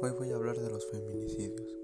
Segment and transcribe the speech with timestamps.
[0.00, 1.76] Hoy voy a hablar de los feminicidios.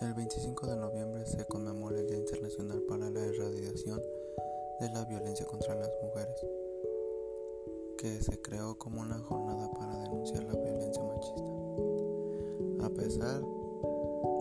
[0.00, 4.02] El 25 de noviembre se conmemora el Día Internacional para la Erradicación
[4.80, 6.44] de la Violencia contra las Mujeres,
[7.96, 11.50] que se creó como una jornada para denunciar la violencia machista.
[12.84, 13.40] A pesar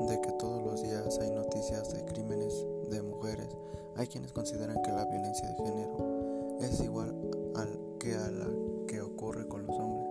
[0.09, 3.49] de que todos los días hay noticias de crímenes de mujeres,
[3.97, 7.13] hay quienes consideran que la violencia de género es igual
[7.53, 8.49] al que a la
[8.87, 10.04] que ocurre con los hombres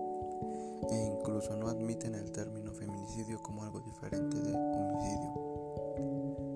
[1.25, 5.33] incluso no admiten el término feminicidio como algo diferente de homicidio.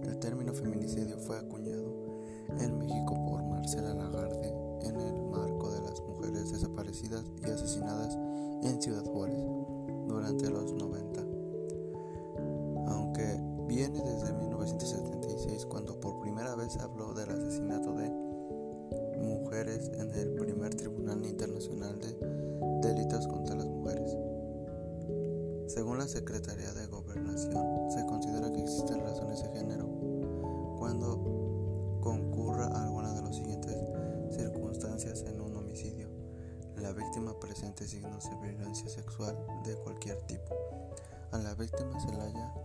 [0.04, 1.92] El término feminicidio fue acuñado
[2.60, 8.16] en México por Marcela Lagarde en el marco de las mujeres desaparecidas y asesinadas
[8.62, 9.44] en Ciudad Juárez
[10.08, 11.20] durante los 90.
[12.92, 18.08] Aunque viene desde 1976 cuando por primera vez habló del asesinato de
[19.20, 22.16] mujeres en el primer Tribunal Internacional de
[22.88, 23.79] Delitos contra las Mujeres.
[26.10, 29.88] Secretaría de Gobernación, se considera que existen razones de género
[30.80, 33.78] cuando concurra alguna de las siguientes
[34.32, 36.10] circunstancias en un homicidio.
[36.78, 40.56] La víctima presente signos de violencia sexual de cualquier tipo.
[41.32, 42.56] A la víctima se le haya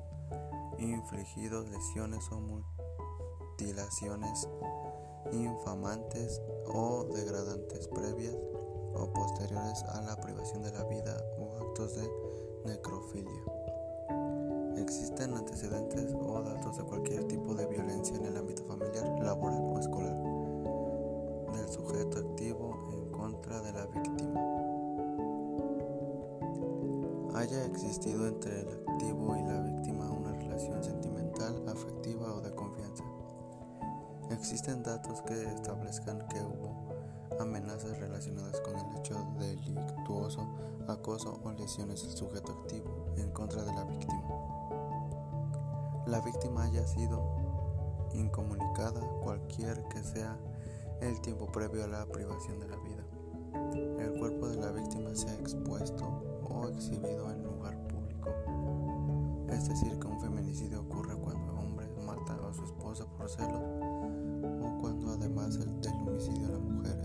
[0.78, 4.48] infligido lesiones o mutilaciones
[5.32, 6.40] infamantes
[6.72, 8.38] o degradantes previas
[8.94, 11.14] o posteriores a la privación de la vida
[15.64, 20.16] antecedentes o datos de cualquier tipo de violencia en el ámbito familiar, laboral o escolar
[21.52, 24.40] del sujeto activo en contra de la víctima.
[27.34, 33.04] Haya existido entre el activo y la víctima una relación sentimental, afectiva o de confianza.
[34.30, 36.94] Existen datos que establezcan que hubo
[37.40, 40.46] amenazas relacionadas con el hecho delictuoso,
[40.86, 44.22] acoso o lesiones del sujeto activo en contra de la víctima
[46.06, 47.22] la víctima haya sido
[48.12, 50.38] incomunicada, cualquier que sea
[51.00, 53.04] el tiempo previo a la privación de la vida.
[53.98, 56.04] El cuerpo de la víctima sea expuesto
[56.48, 58.30] o exhibido en lugar público.
[59.48, 63.62] Es decir, que un feminicidio ocurre cuando el hombre mata a su esposa por celos
[64.62, 67.03] o cuando además el, del homicidio a la mujer